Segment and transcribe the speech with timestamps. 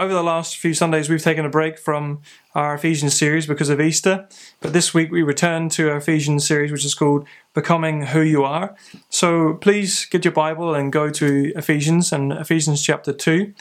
[0.00, 2.22] over the last few Sundays, we've taken a break from
[2.54, 4.26] our Ephesians series because of Easter.
[4.60, 8.42] But this week, we return to our Ephesians series, which is called Becoming Who You
[8.42, 8.74] Are.
[9.10, 13.52] So please get your Bible and go to Ephesians and Ephesians chapter 2.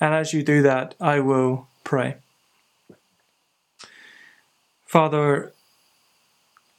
[0.00, 2.18] And as you do that, I will pray.
[4.86, 5.52] Father,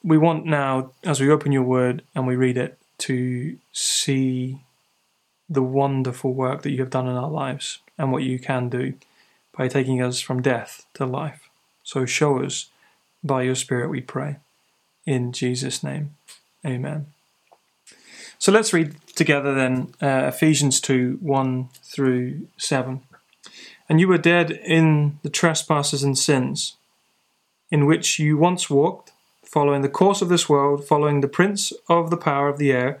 [0.02, 4.62] we want now, as we open your word and we read it, to see
[5.52, 8.94] the wonderful work that you have done in our lives and what you can do
[9.56, 11.48] by taking us from death to life.
[11.82, 12.70] So show us
[13.22, 14.36] by your Spirit, we pray.
[15.04, 16.16] In Jesus' name,
[16.64, 17.06] amen.
[18.38, 23.02] So let's read together then uh, Ephesians 2 1 through 7.
[23.88, 26.76] And you were dead in the trespasses and sins,
[27.70, 29.12] in which you once walked,
[29.44, 33.00] following the course of this world, following the prince of the power of the air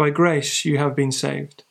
[0.00, 1.62] By grace you have been saved,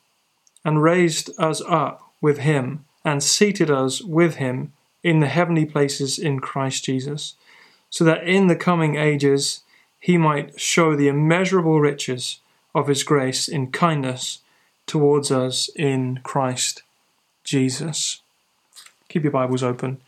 [0.63, 6.19] and raised us up with him, and seated us with him in the heavenly places
[6.19, 7.33] in Christ Jesus,
[7.89, 9.61] so that in the coming ages
[9.99, 12.37] he might show the immeasurable riches
[12.75, 14.41] of his grace in kindness
[14.85, 16.83] towards us in Christ
[17.43, 18.21] Jesus.
[19.07, 20.01] Keep your Bibles open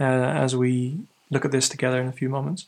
[0.00, 2.64] uh, as we look at this together in a few moments.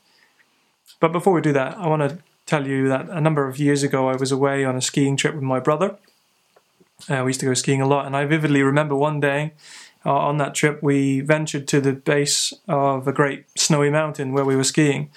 [1.01, 3.83] But before we do that, I want to tell you that a number of years
[3.83, 5.97] ago I was away on a skiing trip with my brother.
[7.09, 9.53] Uh, we used to go skiing a lot, and I vividly remember one day
[10.07, 14.45] uh, on that trip we ventured to the base of a great snowy mountain where
[14.45, 15.11] we were skiing,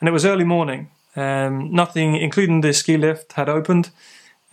[0.00, 0.90] and it was early morning.
[1.16, 3.90] Um, nothing, including the ski lift, had opened,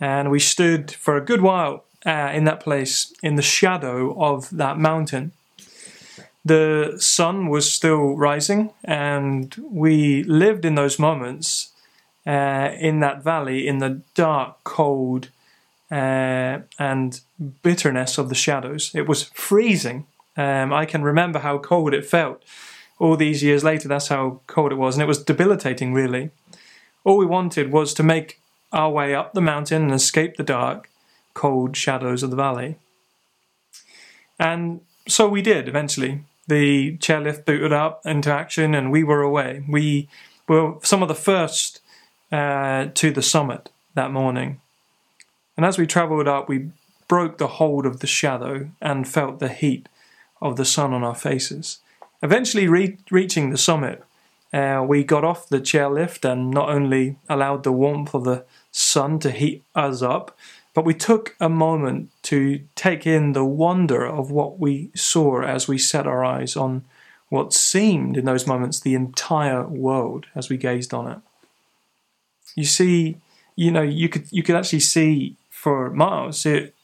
[0.00, 4.50] and we stood for a good while uh, in that place in the shadow of
[4.50, 5.32] that mountain.
[6.44, 11.71] The sun was still rising, and we lived in those moments
[12.26, 15.28] uh, in that valley in the dark, cold,
[15.90, 17.20] uh, and
[17.62, 18.94] bitterness of the shadows.
[18.94, 20.06] It was freezing.
[20.36, 22.42] Um, I can remember how cold it felt.
[22.98, 26.30] All these years later, that's how cold it was, and it was debilitating, really.
[27.04, 28.40] All we wanted was to make
[28.72, 30.88] our way up the mountain and escape the dark,
[31.34, 32.76] cold shadows of the valley.
[34.38, 36.24] And so we did eventually.
[36.46, 39.62] The chairlift booted up into action, and we were away.
[39.68, 40.08] We
[40.48, 41.81] were some of the first
[42.32, 44.60] uh, to the summit that morning.
[45.56, 46.70] And as we travelled up, we
[47.06, 49.88] broke the hold of the shadow and felt the heat
[50.40, 51.80] of the sun on our faces.
[52.22, 54.02] Eventually, re- reaching the summit,
[54.52, 59.18] uh, we got off the chairlift and not only allowed the warmth of the sun
[59.18, 60.36] to heat us up,
[60.74, 65.68] but we took a moment to take in the wonder of what we saw as
[65.68, 66.84] we set our eyes on
[67.28, 71.18] what seemed in those moments the entire world as we gazed on it
[72.54, 73.16] you see,
[73.56, 76.46] you know, you could you could actually see for miles.
[76.46, 76.74] It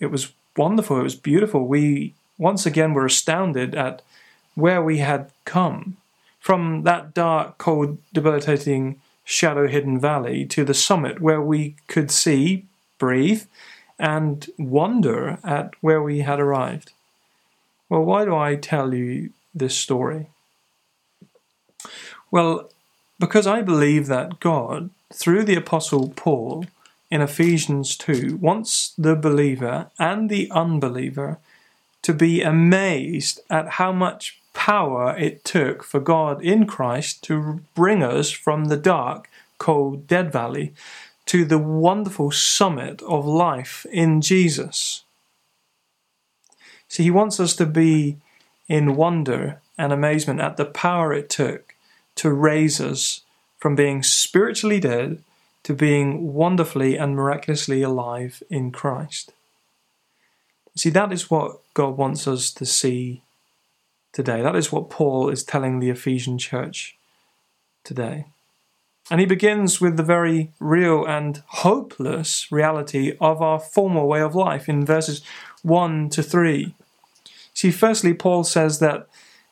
[0.00, 0.98] it was wonderful.
[0.98, 1.66] It was beautiful.
[1.66, 4.02] We once again were astounded at
[4.54, 5.96] where we had come
[6.40, 12.64] from that dark, cold, debilitating, shadow hidden valley to the summit where we could see,
[12.98, 13.42] breathe,
[13.98, 16.92] and wonder at where we had arrived.
[17.88, 20.28] Well, why do I tell you this story?
[22.30, 22.70] Well,
[23.18, 26.66] because I believe that God through the Apostle Paul
[27.10, 31.38] in Ephesians 2 wants the believer and the unbeliever
[32.02, 38.02] to be amazed at how much power it took for God in Christ to bring
[38.02, 39.28] us from the dark,
[39.58, 40.74] cold, dead valley
[41.26, 45.04] to the wonderful summit of life in Jesus.
[46.88, 48.16] See, he wants us to be
[48.68, 51.74] in wonder and amazement at the power it took
[52.16, 53.22] to raise us
[53.66, 55.24] from being spiritually dead
[55.64, 59.32] to being wonderfully and miraculously alive in Christ.
[60.76, 63.22] See, that is what God wants us to see
[64.12, 64.40] today.
[64.40, 66.96] That is what Paul is telling the Ephesian church
[67.82, 68.26] today.
[69.10, 74.36] And he begins with the very real and hopeless reality of our former way of
[74.36, 75.22] life in verses
[75.62, 76.72] 1 to 3.
[77.52, 79.08] See, firstly, Paul says that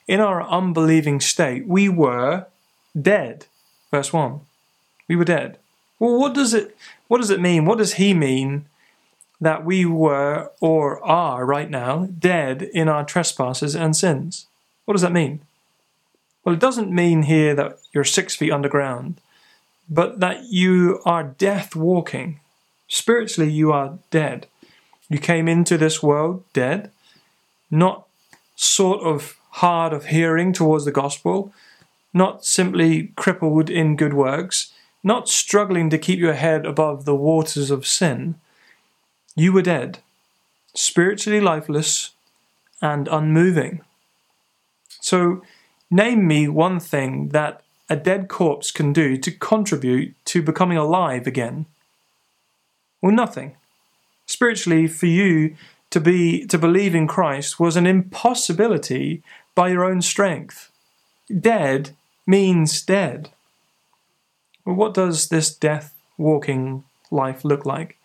[0.07, 2.47] in our unbelieving state, we were
[2.97, 3.47] dead
[3.95, 4.41] verse 1.
[5.09, 5.59] We were dead.
[5.99, 6.77] Well, what does it
[7.09, 7.65] what does it mean?
[7.65, 8.67] What does he mean
[9.41, 14.47] that we were or are right now dead in our trespasses and sins.
[14.85, 15.41] What does that mean?
[16.45, 19.21] Well, it doesn't mean here that you're six feet underground,
[19.89, 22.41] but that you are death walking.
[22.89, 24.47] Spiritually, you are dead.
[25.09, 26.91] You came into this world dead,
[27.71, 28.07] not
[28.57, 31.53] sort of hard of hearing towards the gospel,
[32.15, 34.73] not simply crippled in good works,
[35.03, 38.37] not struggling to keep your head above the waters of sin.
[39.37, 39.99] You were dead,
[40.75, 42.13] spiritually lifeless,
[42.81, 43.81] and unmoving.
[45.01, 45.43] So,
[45.91, 51.27] name me one thing that a dead corpse can do to contribute to becoming alive
[51.27, 51.67] again.
[53.03, 53.57] Well, nothing.
[54.27, 55.57] Spiritually, for you
[55.91, 59.23] to be to believe in Christ was an impossibility
[59.55, 60.71] by your own strength.
[61.41, 61.95] Dead
[62.27, 63.31] means dead.
[64.65, 67.99] Well, what does this death walking life look like?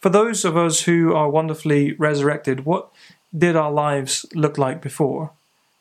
[0.00, 2.88] For those of us who are wonderfully resurrected, what
[3.36, 5.32] did our lives look like before?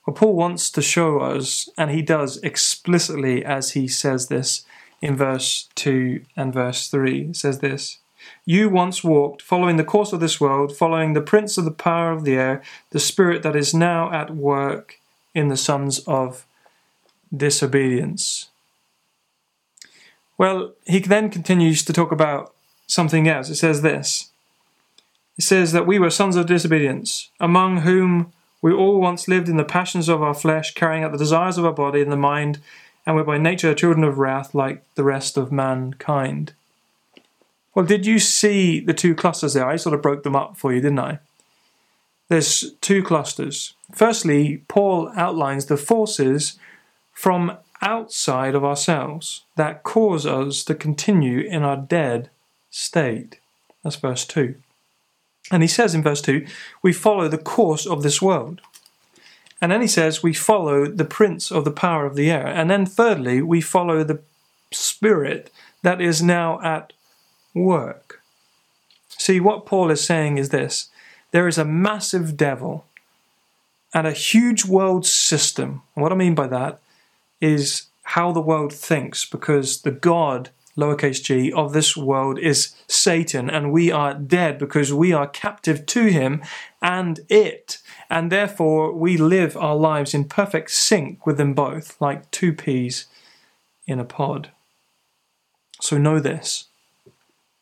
[0.05, 4.65] Well, Paul wants to show us, and he does explicitly as he says this
[5.01, 7.27] in verse 2 and verse 3.
[7.27, 7.99] He says this
[8.45, 12.11] You once walked, following the course of this world, following the prince of the power
[12.11, 14.99] of the air, the spirit that is now at work
[15.33, 16.45] in the sons of
[17.35, 18.49] disobedience.
[20.37, 22.53] Well, he then continues to talk about
[22.87, 23.49] something else.
[23.49, 24.31] It says this
[25.37, 28.31] It says that we were sons of disobedience, among whom
[28.61, 31.65] we all once lived in the passions of our flesh, carrying out the desires of
[31.65, 32.59] our body and the mind,
[33.05, 36.53] and were by nature children of wrath like the rest of mankind.
[37.73, 39.65] Well, did you see the two clusters there?
[39.65, 41.19] I sort of broke them up for you, didn't I?
[42.27, 43.73] There's two clusters.
[43.93, 46.59] Firstly, Paul outlines the forces
[47.13, 52.29] from outside of ourselves that cause us to continue in our dead
[52.69, 53.39] state.
[53.83, 54.55] That's verse 2.
[55.51, 56.45] And he says in verse 2,
[56.81, 58.61] we follow the course of this world.
[59.61, 62.47] And then he says, we follow the prince of the power of the air.
[62.47, 64.21] And then thirdly, we follow the
[64.71, 65.51] spirit
[65.81, 66.93] that is now at
[67.53, 68.21] work.
[69.09, 70.89] See, what Paul is saying is this
[71.31, 72.85] there is a massive devil
[73.93, 75.81] and a huge world system.
[75.93, 76.79] What I mean by that
[77.41, 83.49] is how the world thinks, because the God lowercase g, of this world is Satan,
[83.49, 86.41] and we are dead because we are captive to him
[86.81, 87.79] and it.
[88.09, 93.05] And therefore, we live our lives in perfect sync with them both, like two peas
[93.85, 94.51] in a pod.
[95.81, 96.65] So know this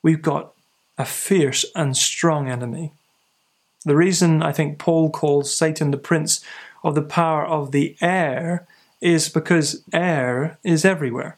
[0.02, 0.54] we've got
[0.98, 2.94] a fierce and strong enemy.
[3.86, 6.44] The reason I think Paul calls Satan the prince
[6.84, 8.68] of the power of the air
[9.02, 11.38] is because air is everywhere.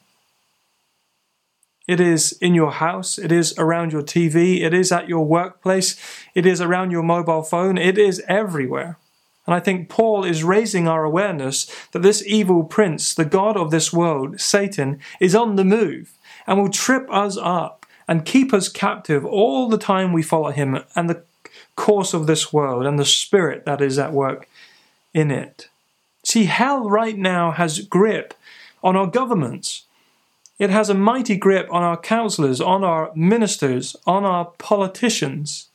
[1.87, 5.99] It is in your house, it is around your TV, it is at your workplace,
[6.35, 8.97] it is around your mobile phone, it is everywhere.
[9.47, 13.71] And I think Paul is raising our awareness that this evil prince, the God of
[13.71, 16.13] this world, Satan, is on the move
[16.45, 20.77] and will trip us up and keep us captive all the time we follow him
[20.95, 21.23] and the
[21.75, 24.47] course of this world and the spirit that is at work
[25.15, 25.69] in it.
[26.29, 28.35] See, hell right now has grip
[28.83, 29.85] on our governments.
[30.59, 35.69] It has a mighty grip on our councillors, on our ministers, on our politicians.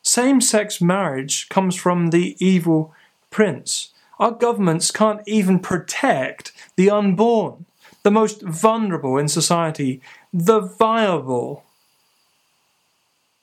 [0.00, 2.94] Same sex marriage comes from the evil
[3.28, 3.90] prince.
[4.18, 7.66] Our governments can't even protect the unborn,
[8.02, 10.00] the most vulnerable in society,
[10.32, 11.62] the viable.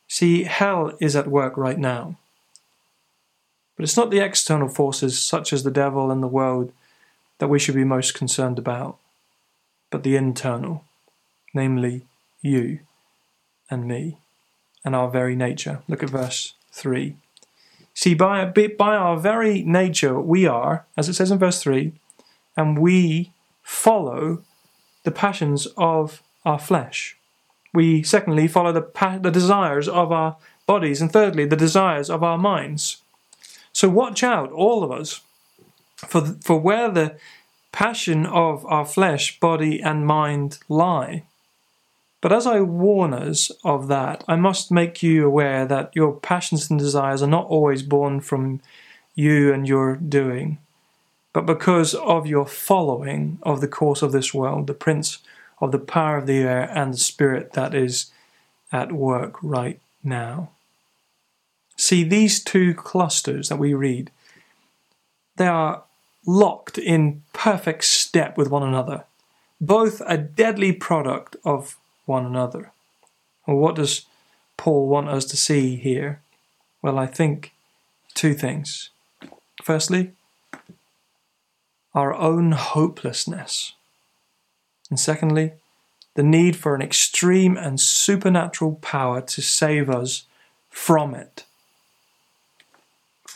[0.07, 2.15] See, hell is at work right now.
[3.77, 6.73] But it's not the external forces, such as the devil and the world,
[7.37, 8.97] that we should be most concerned about
[9.89, 10.83] but the internal,
[11.53, 12.05] namely
[12.41, 12.79] you
[13.69, 14.17] and me
[14.83, 15.81] and our very nature.
[15.87, 17.15] Look at verse 3.
[17.93, 21.93] See, by, by our very nature, we are, as it says in verse 3,
[22.55, 23.31] and we
[23.63, 24.43] follow
[25.03, 27.17] the passions of our flesh.
[27.73, 32.37] We, secondly, follow the, the desires of our bodies, and thirdly, the desires of our
[32.37, 32.97] minds.
[33.77, 35.21] So watch out, all of us,
[35.97, 37.15] for, for where the
[37.71, 41.25] passion of our flesh, body, and mind lie.
[42.19, 46.71] But as I warn us of that, I must make you aware that your passions
[46.71, 48.61] and desires are not always born from
[49.13, 50.57] you and your doing,
[51.31, 55.19] but because of your following of the course of this world, the prince
[55.61, 58.11] of the power of the air and the spirit that is
[58.71, 60.49] at work right now.
[61.77, 64.11] See, these two clusters that we read,
[65.37, 65.83] they are
[66.25, 69.05] locked in perfect step with one another,
[69.61, 72.71] both a deadly product of one another.
[73.45, 74.05] Well, what does
[74.57, 76.21] Paul want us to see here?
[76.81, 77.53] Well, I think
[78.15, 78.89] two things.
[79.63, 80.11] Firstly,
[81.93, 83.73] our own hopelessness.
[84.89, 85.53] And secondly,
[86.15, 90.23] the need for an extreme and supernatural power to save us
[90.69, 91.45] from it.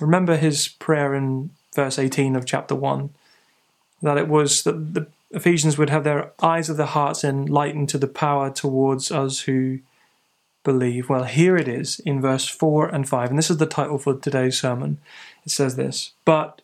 [0.02, 3.10] Remember his prayer in verse 18 of chapter 1
[4.02, 7.98] that it was that the Ephesians would have their eyes of their hearts enlightened to
[7.98, 9.80] the power towards us who
[10.64, 11.10] believe.
[11.10, 14.16] Well, here it is in verse 4 and 5, and this is the title for
[14.16, 14.98] today's sermon.
[15.46, 16.62] It says this But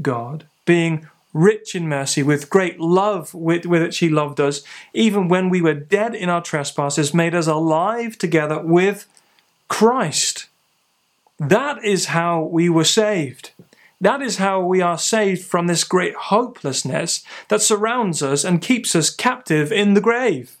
[0.00, 4.62] God, being rich in mercy, with great love with, with which He loved us,
[4.94, 9.06] even when we were dead in our trespasses, made us alive together with
[9.68, 10.46] Christ.
[11.38, 13.50] That is how we were saved.
[14.00, 18.94] That is how we are saved from this great hopelessness that surrounds us and keeps
[18.94, 20.56] us captive in the grave.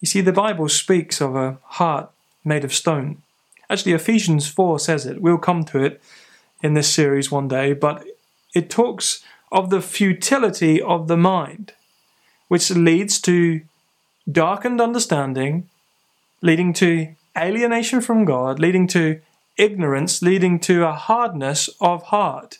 [0.00, 2.10] You see, the Bible speaks of a heart
[2.44, 3.22] made of stone.
[3.70, 5.20] Actually, Ephesians 4 says it.
[5.20, 6.00] We'll come to it
[6.62, 8.04] in this series one day, but
[8.54, 11.72] it talks of the futility of the mind,
[12.48, 13.62] which leads to
[14.30, 15.68] darkened understanding,
[16.42, 19.20] leading to alienation from God, leading to
[19.56, 22.58] ignorance, leading to a hardness of heart,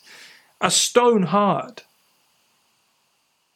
[0.61, 1.85] a stone heart.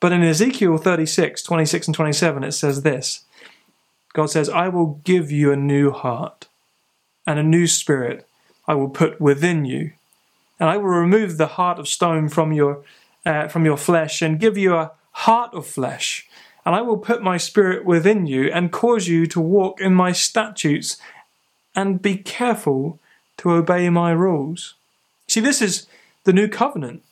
[0.01, 3.25] But in Ezekiel 36, 26 and 27, it says this
[4.13, 6.49] God says, I will give you a new heart
[7.27, 8.27] and a new spirit
[8.67, 9.93] I will put within you.
[10.61, 12.85] And I will remove the heart of stone from your,
[13.27, 16.29] uh, from your flesh and give you a heart of flesh.
[16.65, 20.13] And I will put my spirit within you and cause you to walk in my
[20.13, 20.97] statutes
[21.75, 23.01] and be careful
[23.39, 24.75] to obey my rules.
[25.29, 25.87] See, this is
[26.25, 27.03] the new covenant.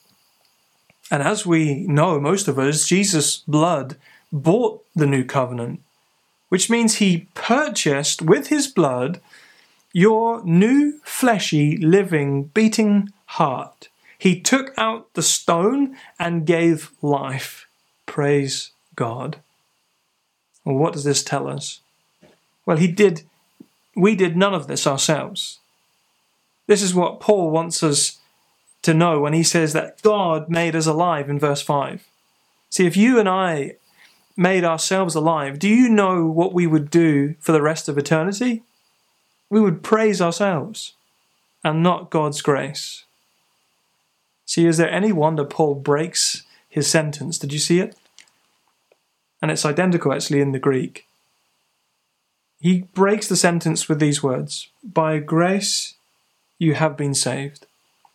[1.11, 3.97] And as we know, most of us, Jesus' blood
[4.31, 5.81] bought the new covenant,
[6.49, 9.21] which means he purchased with his blood
[9.93, 13.89] your new, fleshy, living, beating heart.
[14.17, 17.67] He took out the stone and gave life.
[18.07, 19.39] Praise God.
[20.63, 21.81] Well, what does this tell us?
[22.67, 23.23] Well, he did,
[23.97, 25.59] we did none of this ourselves.
[26.67, 28.19] This is what Paul wants us
[28.83, 32.07] to know when he says that God made us alive in verse 5.
[32.69, 33.77] See, if you and I
[34.37, 38.65] made ourselves alive, do you know what we would do for the rest of eternity?
[39.49, 40.93] We would praise ourselves
[41.65, 43.05] and not God's grace.
[44.45, 47.39] See, is there any wonder Paul breaks his sentence?
[47.39, 47.97] Did you see it?
[49.43, 51.07] And it's identical actually in the Greek.
[52.61, 55.95] He breaks the sentence with these words By grace
[56.59, 57.67] you have been saved.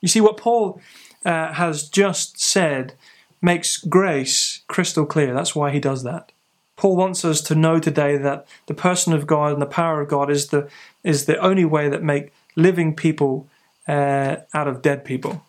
[0.01, 0.79] You see, what Paul
[1.25, 2.93] uh, has just said
[3.41, 5.33] makes grace crystal clear.
[5.33, 6.31] That's why he does that.
[6.75, 10.09] Paul wants us to know today that the person of God and the power of
[10.09, 10.69] God is the
[11.03, 13.47] is the only way that make living people
[13.87, 15.43] uh, out of dead people.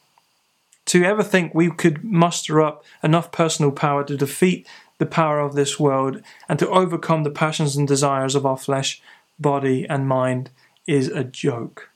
[0.86, 4.68] To ever think we could muster up enough personal power to defeat
[4.98, 9.02] the power of this world and to overcome the passions and desires of our flesh,
[9.38, 10.50] body, and mind
[10.86, 11.90] is a joke.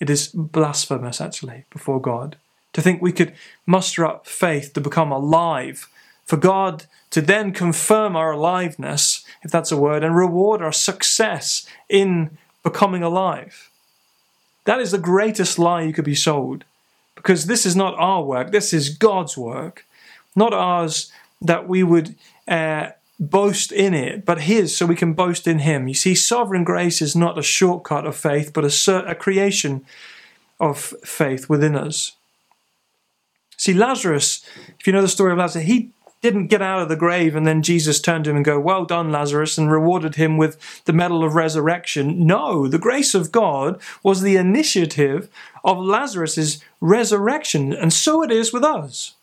[0.00, 2.36] It is blasphemous, actually, before God.
[2.72, 3.32] To think we could
[3.64, 5.88] muster up faith to become alive,
[6.24, 11.66] for God to then confirm our aliveness, if that's a word, and reward our success
[11.88, 13.70] in becoming alive.
[14.64, 16.64] That is the greatest lie you could be sold,
[17.14, 19.86] because this is not our work, this is God's work,
[20.34, 22.16] not ours that we would
[22.48, 25.88] uh, boast in it, but His, so we can boast in Him.
[25.88, 29.84] You see, sovereign grace is not a shortcut of faith, but a, a creation
[30.60, 32.12] of faith within us.
[33.56, 34.44] See, Lazarus,
[34.78, 37.46] if you know the story of Lazarus, he didn't get out of the grave and
[37.46, 40.92] then Jesus turned to him and go, Well done, Lazarus, and rewarded him with the
[40.92, 42.26] medal of resurrection.
[42.26, 45.28] No, the grace of God was the initiative
[45.64, 49.15] of Lazarus's resurrection, and so it is with us.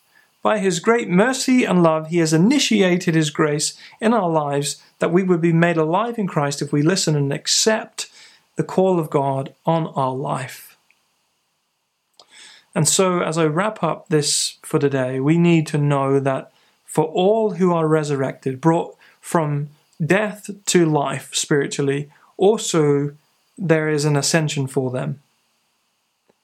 [0.44, 5.12] By his great mercy and love, he has initiated his grace in our lives that
[5.12, 8.10] we would be made alive in Christ if we listen and accept
[8.58, 10.78] the call of God on our life.
[12.76, 16.52] And so, as I wrap up this for today, we need to know that
[16.84, 19.70] for all who are resurrected, brought from
[20.06, 23.16] death to life spiritually, also
[23.58, 25.22] there is an ascension for them.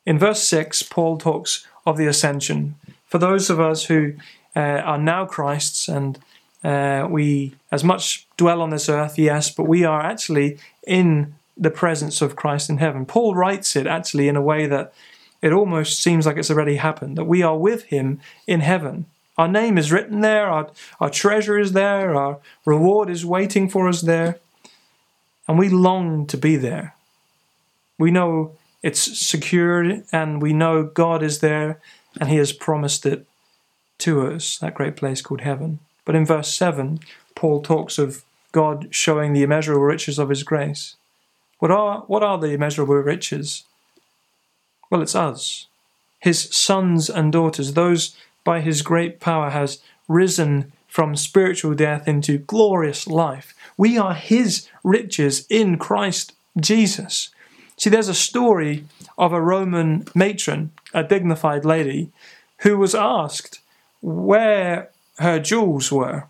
[0.05, 2.75] In verse 6, Paul talks of the ascension
[3.09, 4.13] for those of us who
[4.55, 6.17] uh, are now Christ's and
[6.63, 11.71] uh, we as much dwell on this earth, yes, but we are actually in the
[11.71, 13.05] presence of Christ in heaven.
[13.05, 14.93] Paul writes it actually in a way that
[15.41, 19.05] it almost seems like it's already happened, that we are with him in heaven.
[19.37, 23.87] Our name is written there, our, our treasure is there, our reward is waiting for
[23.87, 24.39] us there,
[25.47, 26.95] and we long to be there.
[27.97, 31.79] We know it's secured and we know God is there
[32.19, 33.25] and He has promised it
[33.99, 35.79] to us, that great place called heaven.
[36.05, 36.99] But in verse 7,
[37.35, 40.95] Paul talks of God showing the immeasurable riches of His grace.
[41.59, 43.63] What are, what are the immeasurable riches?
[44.89, 45.67] Well, it's us,
[46.19, 52.39] His sons and daughters, those by His great power has risen from spiritual death into
[52.39, 53.53] glorious life.
[53.77, 57.29] We are His riches in Christ Jesus.
[57.79, 58.83] See, there's a story
[59.17, 62.11] of a Roman matron, a dignified lady,
[62.59, 63.61] who was asked
[64.01, 66.25] where her jewels were.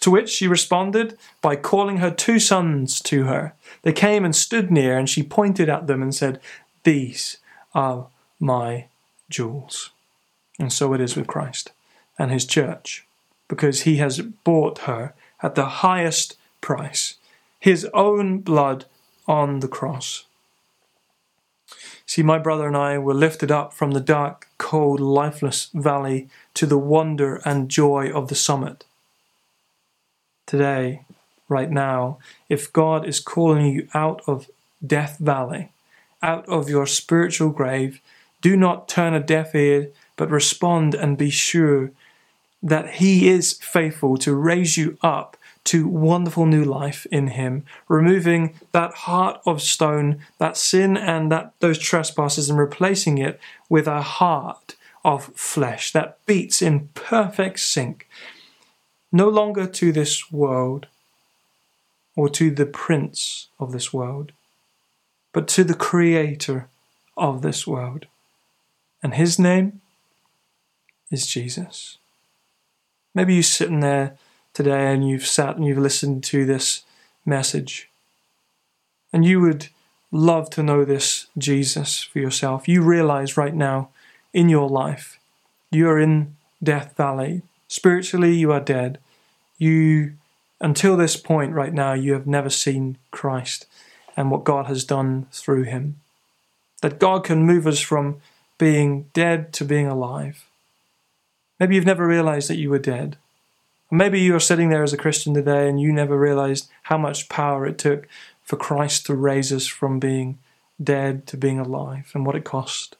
[0.00, 3.52] To which she responded by calling her two sons to her.
[3.82, 6.40] They came and stood near, and she pointed at them and said,
[6.82, 7.36] These
[7.74, 8.06] are
[8.40, 8.86] my
[9.28, 9.90] jewels.
[10.58, 11.72] And so it is with Christ
[12.18, 13.06] and his church,
[13.48, 17.16] because he has bought her at the highest price,
[17.60, 18.86] his own blood
[19.28, 20.24] on the cross.
[22.06, 26.66] See, my brother and I were lifted up from the dark, cold, lifeless valley to
[26.66, 28.84] the wonder and joy of the summit.
[30.46, 31.02] Today,
[31.48, 32.18] right now,
[32.48, 34.50] if God is calling you out of
[34.86, 35.72] Death Valley,
[36.22, 38.00] out of your spiritual grave,
[38.42, 41.90] do not turn a deaf ear, but respond and be sure
[42.62, 48.54] that He is faithful to raise you up to wonderful new life in him, removing
[48.72, 54.02] that heart of stone, that sin and that those trespasses and replacing it with a
[54.02, 58.08] heart of flesh that beats in perfect sync,
[59.10, 60.86] no longer to this world
[62.16, 64.32] or to the prince of this world,
[65.32, 66.68] but to the creator
[67.16, 68.06] of this world.
[69.02, 69.80] And his name
[71.10, 71.98] is Jesus.
[73.14, 74.16] Maybe you're sitting there
[74.54, 76.84] today and you've sat and you've listened to this
[77.26, 77.90] message,
[79.12, 79.68] and you would
[80.10, 83.90] love to know this Jesus for yourself, you realize right now
[84.32, 85.18] in your life
[85.74, 87.42] you are in Death Valley.
[87.66, 88.98] Spiritually, you are dead.
[89.58, 90.12] You,
[90.60, 93.66] until this point right now, you have never seen Christ
[94.16, 96.00] and what God has done through him.
[96.80, 98.20] That God can move us from
[98.56, 100.44] being dead to being alive.
[101.58, 103.16] Maybe you've never realized that you were dead.
[103.90, 107.28] Maybe you are sitting there as a Christian today and you never realized how much
[107.28, 108.08] power it took
[108.42, 110.38] for Christ to raise us from being
[110.82, 112.96] dead to being alive and what it cost.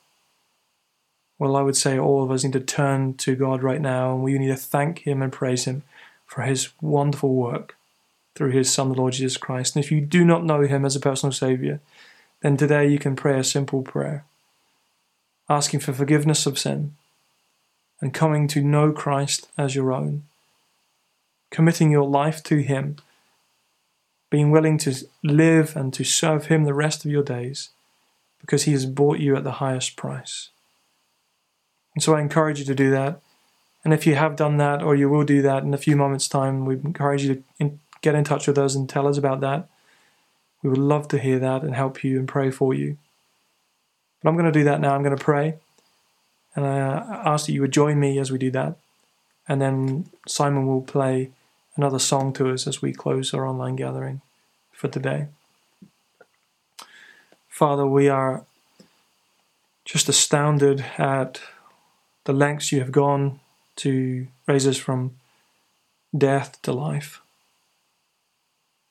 [1.38, 4.22] Well, I would say all of us need to turn to God right now and
[4.22, 5.82] we need to thank Him and praise Him
[6.26, 7.76] for His wonderful work
[8.34, 9.74] through His Son, the Lord Jesus Christ.
[9.74, 11.80] And if you do not know Him as a personal Savior,
[12.40, 14.24] then today you can pray a simple prayer
[15.48, 16.94] asking for forgiveness of sin
[18.00, 20.24] and coming to know Christ as your own
[21.54, 22.96] committing your life to Him,
[24.28, 27.70] being willing to live and to serve Him the rest of your days
[28.40, 30.50] because He has bought you at the highest price.
[31.94, 33.20] And so I encourage you to do that.
[33.84, 36.28] And if you have done that or you will do that in a few moments'
[36.28, 39.68] time, we encourage you to get in touch with us and tell us about that.
[40.60, 42.98] We would love to hear that and help you and pray for you.
[44.20, 44.96] But I'm going to do that now.
[44.96, 45.58] I'm going to pray.
[46.56, 46.78] And I
[47.24, 48.76] ask that you would join me as we do that.
[49.46, 51.30] And then Simon will play
[51.76, 54.20] another song to us as we close our online gathering
[54.72, 55.28] for today.
[57.48, 58.44] Father, we are
[59.84, 61.40] just astounded at
[62.24, 63.40] the lengths you have gone
[63.76, 65.16] to raise us from
[66.16, 67.20] death to life.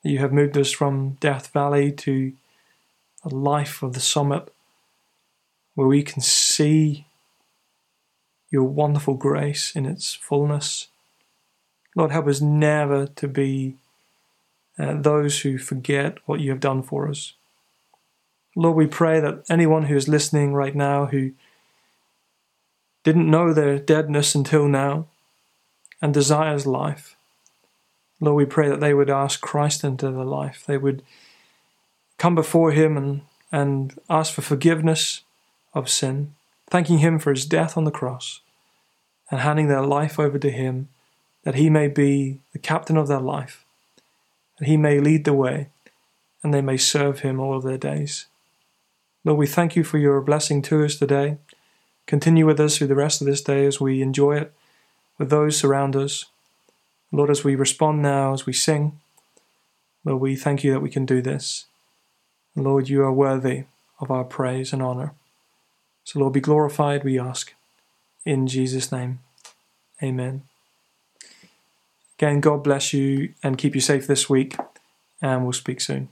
[0.03, 2.33] You have moved us from Death Valley to
[3.23, 4.53] a life of the summit
[5.75, 7.07] where we can see
[8.51, 10.89] your wonderful grace in its fullness
[11.95, 13.75] Lord, help us never to be
[14.79, 17.33] uh, those who forget what you have done for us.
[18.55, 21.31] Lord, we pray that anyone who is listening right now who
[23.03, 25.07] didn't know their deadness until now
[26.01, 27.15] and desires life,
[28.19, 30.63] Lord, we pray that they would ask Christ into their life.
[30.65, 31.03] They would
[32.17, 35.21] come before Him and, and ask for forgiveness
[35.73, 36.33] of sin,
[36.69, 38.39] thanking Him for His death on the cross,
[39.29, 40.89] and handing their life over to Him
[41.43, 43.65] that he may be the captain of their life,
[44.59, 45.69] that he may lead the way,
[46.41, 48.27] and they may serve him all of their days.
[49.23, 51.37] Lord, we thank you for your blessing to us today.
[52.05, 54.53] Continue with us through the rest of this day as we enjoy it
[55.17, 56.25] with those around us.
[57.11, 58.99] Lord, as we respond now, as we sing,
[60.03, 61.65] Lord, we thank you that we can do this.
[62.55, 63.63] Lord, you are worthy
[63.99, 65.13] of our praise and honor.
[66.03, 67.53] So, Lord, be glorified, we ask.
[68.25, 69.19] In Jesus' name,
[70.01, 70.43] amen.
[72.17, 74.55] Again, God bless you and keep you safe this week,
[75.21, 76.09] and we'll speak soon.